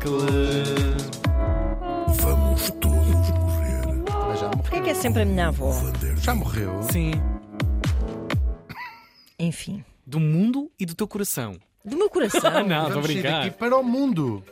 [0.00, 0.26] Espetáculo.
[2.16, 3.86] Vamos todos morrer.
[4.28, 4.80] Mas já Porquê morreu.
[4.80, 5.72] é que é sempre a minha avó?
[6.16, 6.82] Já morreu.
[6.90, 7.12] Sim.
[9.38, 9.84] Enfim.
[10.06, 11.56] Do mundo e do teu coração.
[11.84, 12.40] Do meu coração.
[12.44, 13.44] Ah, não, estou a Vamos sair brincar.
[13.44, 14.42] daqui para o mundo.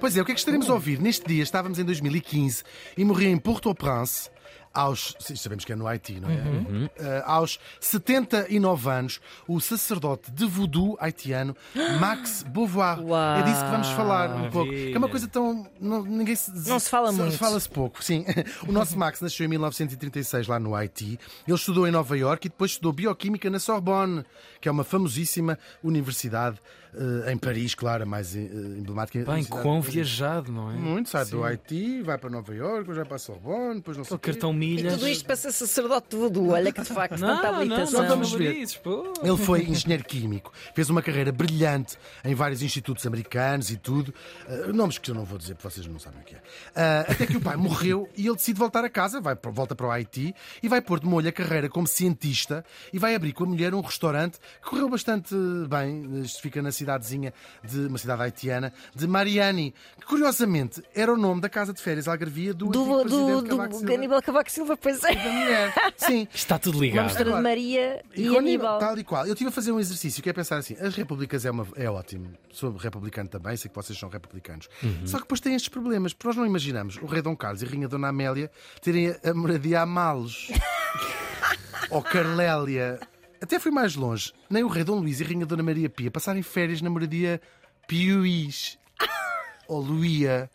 [0.00, 1.00] Pois é, o que é que estaremos a ouvir?
[1.00, 2.62] Neste dia estávamos em 2015
[2.96, 4.30] e morria em Port-au-Prince,
[4.72, 5.16] aos.
[5.18, 6.34] Sabemos que é no Haiti, não é?
[6.34, 6.88] Uhum.
[6.96, 11.56] Eh, aos 79 anos, o sacerdote de voodoo haitiano
[12.00, 13.00] Max Beauvoir.
[13.00, 13.38] Uau.
[13.38, 14.70] É disso que vamos falar um pouco.
[14.70, 15.66] Que é uma coisa tão.
[15.80, 17.36] Não, ninguém se, Não se fala muito.
[17.36, 18.24] Fala-se pouco, sim.
[18.66, 21.18] O nosso Max nasceu em 1936 lá no Haiti.
[21.46, 24.24] Ele estudou em Nova Iorque e depois estudou bioquímica na Sorbonne,
[24.60, 26.60] que é uma famosíssima universidade
[26.94, 29.24] eh, em Paris, claro, a mais eh, emblemática.
[29.24, 30.74] Bem, quão viajado, não é?
[30.74, 31.44] Muito, sai do Sim.
[31.44, 34.30] Haiti, vai para Nova Iorque, depois vai para a Sorbonne, depois não sei o quê.
[34.58, 34.94] Cartão E milhas.
[34.94, 36.50] tudo isto para ser sacerdote voodoo.
[36.50, 38.02] Olha que de facto Não, tanta não, habilitação.
[38.02, 38.54] não, vamos não ver.
[38.54, 39.12] dizes, pô.
[39.22, 44.12] Ele foi engenheiro químico, fez uma carreira brilhante em vários institutos americanos e tudo.
[44.48, 46.38] Uh, nomes que eu não vou dizer porque vocês não sabem o que é.
[46.38, 49.86] Uh, até que o pai morreu e ele decide voltar a casa, vai, volta para
[49.86, 53.44] o Haiti e vai pôr de molho a carreira como cientista e vai abrir com
[53.44, 55.34] a mulher um restaurante que correu bastante
[55.68, 56.22] bem.
[56.22, 57.32] Isto fica na cidadezinha
[57.64, 62.08] de uma cidade haitiana de Mariani, que curiosamente era o nome da casa de férias
[62.08, 63.94] Algarvia do, Do, do, presidente do, Cavaco Silva.
[63.94, 65.14] Aníbal Cavaco Silva, pois é.
[65.14, 65.92] Da mulher.
[65.96, 66.28] Sim.
[66.34, 67.04] Está tudo Uma ligado.
[67.04, 68.78] mistura de Agora, Maria e, com Aníbal.
[68.78, 69.26] Tal e qual.
[69.26, 71.90] Eu estive a fazer um exercício que é pensar assim: as repúblicas é, uma, é
[71.90, 72.32] ótimo.
[72.52, 74.68] Sou republicano também, sei que vocês são republicanos.
[75.04, 77.66] Só que depois tem estes problemas, porque nós não imaginamos o rei Dom Carlos e
[77.66, 78.50] a rainha Dona Amélia
[78.80, 80.48] terem a, a moradia a Malos.
[81.90, 82.98] Ou Carlélia.
[83.40, 84.32] Até fui mais longe.
[84.50, 87.40] Nem o rei Dom Luís e a rainha Dona Maria Pia passarem férias na moradia
[87.86, 88.78] Piuís.
[89.68, 90.50] Ou Luía.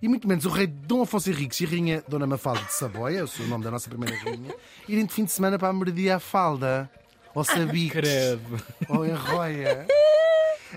[0.00, 3.24] E muito menos o rei Dom Afonso Henriques e a rainha Dona Mafalda de Saboia,
[3.24, 4.54] o nome da nossa primeira rainha,
[4.88, 6.90] irem de fim de semana para a moradia à Falda.
[7.34, 7.92] Ou Sabiques.
[7.92, 8.62] Credo.
[8.88, 9.86] Ou em Roia.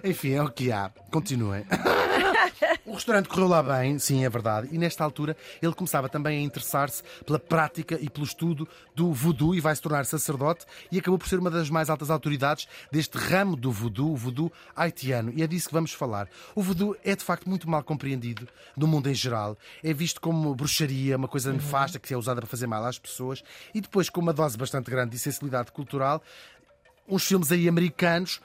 [0.04, 0.92] Enfim, é o que há.
[1.10, 1.66] Continuem.
[2.86, 4.68] O restaurante correu lá bem, sim, é verdade.
[4.72, 9.56] E nesta altura ele começava também a interessar-se pela prática e pelo estudo do voodoo
[9.56, 13.18] e vai se tornar sacerdote e acabou por ser uma das mais altas autoridades deste
[13.18, 15.32] ramo do voodoo, o voodoo haitiano.
[15.36, 16.28] E é disso que vamos falar.
[16.56, 19.58] O voodoo é de facto muito mal compreendido no mundo em geral.
[19.84, 23.44] É visto como bruxaria, uma coisa nefasta que é usada para fazer mal às pessoas
[23.74, 26.22] e depois com uma dose bastante grande de sensibilidade cultural
[27.08, 28.40] uns filmes aí americanos,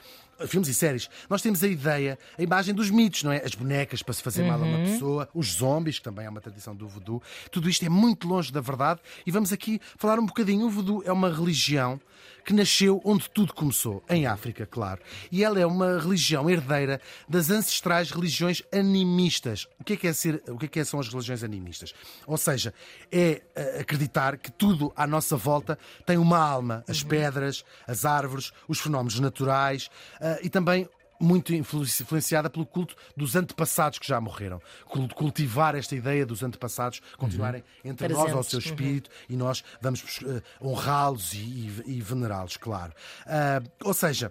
[0.47, 3.43] filmes e séries, nós temos a ideia, a imagem dos mitos, não é?
[3.45, 6.41] As bonecas para se fazer mal a uma pessoa, os zombies, que também é uma
[6.41, 7.23] tradição do voodoo.
[7.51, 10.67] Tudo isto é muito longe da verdade e vamos aqui falar um bocadinho.
[10.67, 12.01] O voodoo é uma religião
[12.47, 15.01] que nasceu onde tudo começou, em África, claro.
[15.33, 19.67] E ela é uma religião herdeira das ancestrais religiões animistas.
[19.81, 21.93] O que é que, é ser, o que é que são as religiões animistas?
[22.25, 22.73] Ou seja,
[23.11, 26.85] é eh, acreditar que tudo à nossa volta tem uma alma.
[26.87, 29.91] As pedras, as árvores, os fenómenos naturais
[30.21, 30.89] eh, e também
[31.21, 34.61] muito influ- influenciada pelo culto dos antepassados que já morreram.
[34.87, 38.51] Cul- Cultivar esta ideia dos antepassados continuarem entre nós ao Presentes.
[38.51, 42.93] seu espírito e nós vamos eh, honrá-los e, e- e venerá-los, claro.
[43.27, 44.31] Ah, ou seja,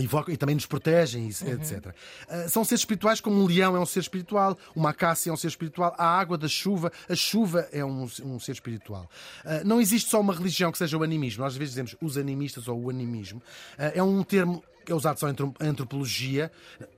[0.00, 1.92] Invocam e também nos protegem, etc.
[2.28, 5.36] Ah, são seres espirituais como um leão é um ser espiritual, uma acácia é um
[5.36, 9.10] ser espiritual, a água da chuva, a chuva é um, um ser espiritual.
[9.44, 11.42] Ah, não existe só uma religião que seja o animismo.
[11.42, 13.42] Nós às vezes dizemos os animistas ou o animismo.
[13.76, 16.50] Ah, é um termo é usado só em antro- antropologia.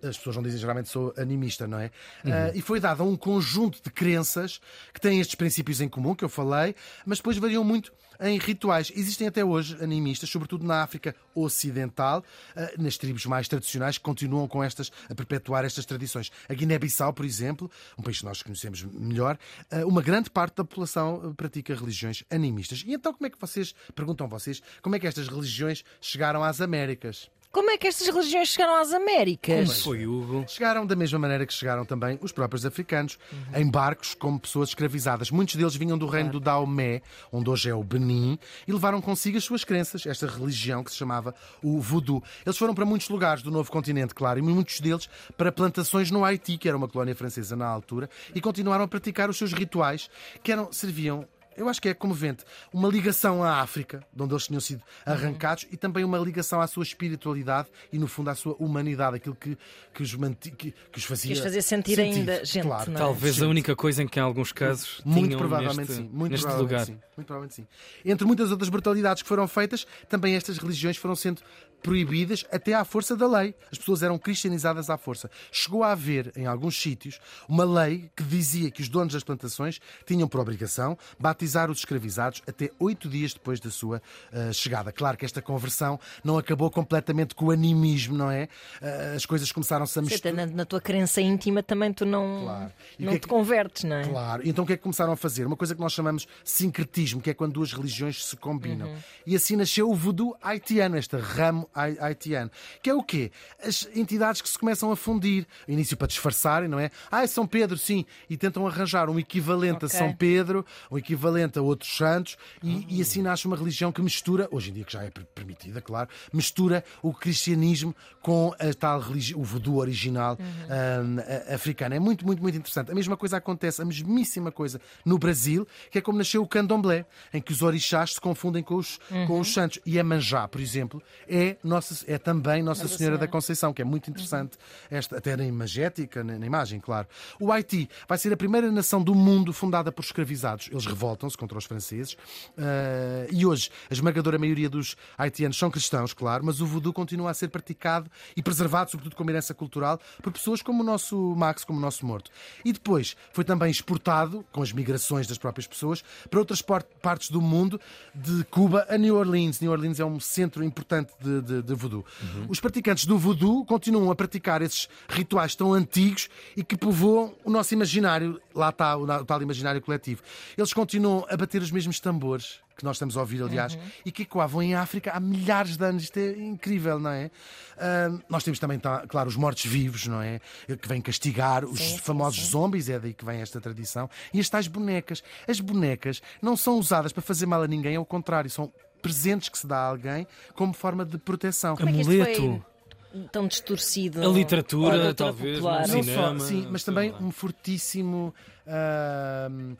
[0.02, 1.90] As pessoas não dizem geralmente sou animista, não é?
[2.24, 4.60] Ah, e foi dado a um conjunto de crenças
[4.92, 6.74] que têm estes princípios em comum, que eu falei,
[7.04, 8.92] mas depois variam muito em rituais.
[8.94, 12.22] Existem até hoje animistas, sobretudo na África Ocidental,
[12.54, 16.30] eh, nas tribos mais tradicionais, que continuam com estas, a perpetuar estas tradições.
[16.48, 19.38] A Guiné-Bissau, por exemplo, um país que nós conhecemos melhor,
[19.70, 22.84] eh, uma grande parte da população pratica religiões animistas.
[22.86, 26.60] E então como é que vocês, perguntam vocês, como é que estas religiões chegaram às
[26.60, 27.30] Américas?
[27.52, 29.68] Como é que estas religiões chegaram às Américas?
[29.68, 30.44] Como foi, Hugo?
[30.46, 33.18] Chegaram da mesma maneira que chegaram também os próprios africanos,
[33.52, 35.32] em barcos como pessoas escravizadas.
[35.32, 37.02] Muitos deles vinham do reino do Daomé,
[37.32, 40.96] onde hoje é o Benin, e levaram consigo as suas crenças, esta religião que se
[40.96, 42.22] chamava o voodoo.
[42.46, 46.24] Eles foram para muitos lugares do novo continente, claro, e muitos deles para plantações no
[46.24, 50.08] Haiti, que era uma colónia francesa na altura, e continuaram a praticar os seus rituais,
[50.40, 51.26] que eram, serviam
[51.56, 52.44] eu acho que é comovente.
[52.72, 56.66] Uma ligação à África, de onde eles tinham sido arrancados, e também uma ligação à
[56.66, 59.56] sua espiritualidade e, no fundo, à sua humanidade, aquilo que,
[59.92, 60.50] que, os, manti...
[60.50, 61.32] que, que os fazia.
[61.32, 62.84] Que os fazia sentir ainda gente, não é?
[62.84, 63.44] Talvez Gente.
[63.44, 66.10] a única coisa em que em alguns casos Muito tinham provavelmente neste, sim.
[66.12, 66.86] Muito neste provavelmente lugar.
[66.86, 66.98] sim.
[67.16, 67.66] Muito provavelmente sim.
[68.04, 71.42] Entre muitas outras brutalidades que foram feitas, também estas religiões foram sendo
[71.82, 73.54] proibidas até à força da lei.
[73.70, 75.30] As pessoas eram cristianizadas à força.
[75.50, 79.80] Chegou a haver, em alguns sítios, uma lei que dizia que os donos das plantações
[80.06, 84.92] tinham por obrigação batizar os escravizados até oito dias depois da sua uh, chegada.
[84.92, 88.48] Claro que esta conversão não acabou completamente com o animismo, não é?
[88.80, 90.34] Uh, as coisas começaram-se a misturar.
[90.34, 92.72] Na, na, tua crença íntima também tu não, claro.
[92.98, 93.28] não é te que...
[93.28, 94.04] convertes, não é?
[94.04, 94.42] Claro.
[94.44, 95.46] Então o que é que começaram a fazer?
[95.46, 98.88] Uma coisa que nós chamamos sincretismo, que é quando duas religiões se combinam.
[98.88, 98.96] Uhum.
[99.26, 102.50] E assim nasceu o voodoo haitiano, este ramo haitiano.
[102.82, 103.30] Que é o quê?
[103.62, 105.46] As entidades que se começam a fundir.
[105.66, 106.90] Início para disfarçarem, não é?
[107.10, 108.04] Ah, é São Pedro, sim.
[108.28, 109.96] E tentam arranjar um equivalente okay.
[109.96, 114.02] a São Pedro, um equivalente a outros santos, e, e, assim nasce uma religião que
[114.02, 119.00] mistura, hoje em dia que já é permitida, claro, mistura o cristianismo com a tal
[119.00, 121.16] religião, o voodoo original uhum.
[121.16, 121.94] um, africano.
[121.94, 122.90] É muito, muito, muito interessante.
[122.90, 127.06] A mesma coisa acontece, a mesmíssima coisa no Brasil, que é como nasceu o candomblé,
[127.32, 129.26] em que os orixás se confundem com os, uhum.
[129.26, 129.80] com os santos.
[129.84, 133.82] E a manjá, por exemplo, é, nossa, é também Nossa Senhora, Senhora da Conceição, que
[133.82, 134.96] é muito interessante, uhum.
[134.96, 137.06] esta, até na imagética, na, na imagem, claro.
[137.38, 140.68] O Haiti vai ser a primeira nação do mundo fundada por escravizados.
[140.70, 142.14] Eles revoltam-se contra os franceses.
[142.14, 147.30] Uh, e hoje, a esmagadora maioria dos haitianos são cristãos, claro, mas o voodoo continua
[147.30, 151.64] a ser praticado e preservado, sobretudo como herança cultural, por pessoas como o nosso Max,
[151.64, 152.30] como o nosso morto.
[152.64, 157.40] E depois foi também exportado, com as migrações das próprias pessoas, para outras partes do
[157.40, 157.80] mundo,
[158.14, 159.60] de Cuba a New Orleans.
[159.60, 162.04] New Orleans é um centro importante de, de, de voodoo.
[162.22, 162.46] Uhum.
[162.48, 167.50] Os praticantes do voodoo continuam a praticar esses rituais tão antigos e que povoam o
[167.50, 168.40] nosso imaginário.
[168.54, 170.22] Lá está o, o tal imaginário coletivo.
[170.56, 173.80] Eles continuam a bater os mesmos tambores que nós estamos a ouvir, aliás, uhum.
[174.06, 176.04] e que ecoavam em África há milhares de anos.
[176.04, 177.30] Isto é incrível, não é?
[177.76, 180.40] Uh, nós temos também, tá, claro, os mortos-vivos, não é?
[180.66, 182.50] Que vêm castigar os sim, famosos sim.
[182.50, 184.08] zombies, é daí que vem esta tradição.
[184.32, 185.22] E as tais bonecas.
[185.46, 189.58] As bonecas não são usadas para fazer mal a ninguém, ao contrário, são presentes que
[189.58, 191.76] se dá a alguém como forma de proteção.
[191.76, 192.64] Como Amuleto.
[193.12, 194.22] É tão distorcido.
[194.22, 195.80] A literatura, talvez, popular.
[195.80, 196.38] no cinema.
[196.38, 198.32] Só, sim, mas também um fortíssimo
[198.66, 199.76] uh,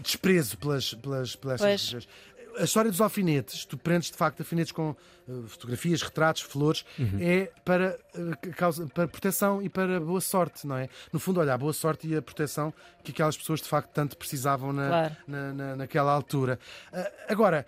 [0.00, 1.60] desprezo pelas, pelas, pelas
[2.58, 7.18] a história dos alfinetes, tu prendes de facto alfinetes com uh, fotografias, retratos, flores, uhum.
[7.20, 10.88] é para, uh, causa, para proteção e para boa sorte, não é?
[11.12, 12.72] No fundo, olha, a boa sorte e a proteção
[13.04, 15.16] que aquelas pessoas de facto tanto precisavam na, claro.
[15.26, 16.58] na, na, naquela altura.
[16.92, 17.66] Uh, agora,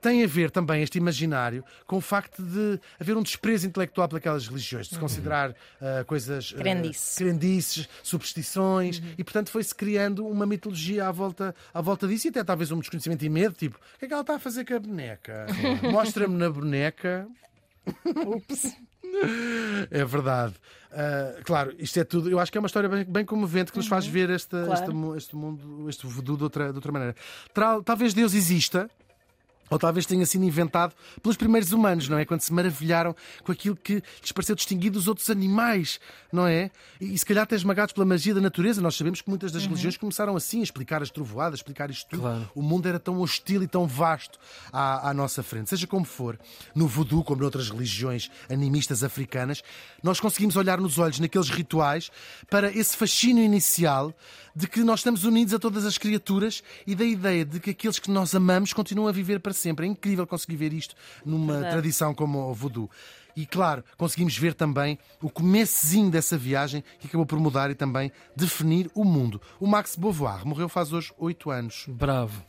[0.00, 4.46] tem a ver também este imaginário com o facto de haver um desprezo intelectual pelas
[4.46, 9.14] religiões, de se considerar uh, coisas uh, crendices, superstições, uhum.
[9.18, 12.78] e portanto foi-se criando uma mitologia à volta, à volta disso e até talvez um
[12.78, 15.46] desconhecimento e medo, tipo, o que é que ela está a fazer com a boneca?
[15.90, 17.28] Mostra-me na boneca.
[18.26, 18.76] Ups.
[19.90, 20.54] É verdade.
[20.90, 22.30] Uh, claro, isto é tudo.
[22.30, 24.12] Eu acho que é uma história bem, bem comovente que nos faz uhum.
[24.12, 25.14] ver esta, claro.
[25.14, 27.14] este, este, mundo, este voodoo de outra, de outra maneira.
[27.84, 28.90] Talvez Deus exista,
[29.70, 32.24] ou talvez tenha sido inventado pelos primeiros humanos, não é?
[32.24, 36.00] Quando se maravilharam com aquilo que lhes pareceu distinguir dos outros animais,
[36.32, 36.70] não é?
[37.00, 38.80] E, se calhar até esmagados pela magia da natureza.
[38.80, 39.70] Nós sabemos que muitas das uhum.
[39.70, 42.20] religiões começaram assim, a explicar as trovoadas, a explicar isto tudo.
[42.20, 42.50] Claro.
[42.54, 44.38] O mundo era tão hostil e tão vasto
[44.72, 45.70] à, à nossa frente.
[45.70, 46.38] Seja como for,
[46.74, 49.62] no voodoo, como noutras religiões animistas africanas,
[50.02, 52.10] nós conseguimos olhar nos olhos naqueles rituais
[52.50, 54.14] para esse fascínio inicial
[54.58, 58.00] de que nós estamos unidos a todas as criaturas e da ideia de que aqueles
[58.00, 59.86] que nós amamos continuam a viver para sempre.
[59.86, 61.74] É incrível conseguir ver isto numa Verdade.
[61.74, 62.90] tradição como o voodoo.
[63.36, 68.10] E claro, conseguimos ver também o comecinho dessa viagem que acabou por mudar e também
[68.34, 69.40] definir o mundo.
[69.60, 71.84] O Max Beauvoir morreu faz hoje oito anos.
[71.86, 72.42] Bravo.